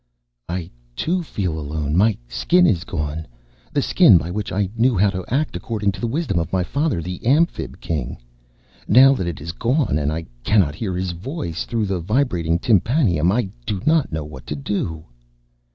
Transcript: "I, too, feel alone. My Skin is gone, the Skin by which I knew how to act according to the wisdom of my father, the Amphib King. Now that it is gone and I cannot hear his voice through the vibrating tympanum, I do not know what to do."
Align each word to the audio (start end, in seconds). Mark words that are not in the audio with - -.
"I, 0.49 0.71
too, 0.95 1.21
feel 1.21 1.59
alone. 1.59 1.95
My 1.95 2.17
Skin 2.27 2.65
is 2.65 2.83
gone, 2.85 3.27
the 3.71 3.83
Skin 3.83 4.17
by 4.17 4.31
which 4.31 4.51
I 4.51 4.67
knew 4.75 4.97
how 4.97 5.11
to 5.11 5.23
act 5.27 5.55
according 5.55 5.91
to 5.91 6.01
the 6.01 6.07
wisdom 6.07 6.39
of 6.39 6.51
my 6.51 6.63
father, 6.63 7.03
the 7.03 7.23
Amphib 7.23 7.79
King. 7.79 8.17
Now 8.87 9.13
that 9.13 9.27
it 9.27 9.39
is 9.39 9.51
gone 9.51 9.99
and 9.99 10.11
I 10.11 10.25
cannot 10.43 10.73
hear 10.73 10.95
his 10.95 11.11
voice 11.11 11.65
through 11.65 11.85
the 11.85 11.99
vibrating 11.99 12.57
tympanum, 12.57 13.31
I 13.31 13.49
do 13.67 13.79
not 13.85 14.11
know 14.11 14.25
what 14.25 14.47
to 14.47 14.55
do." 14.55 15.05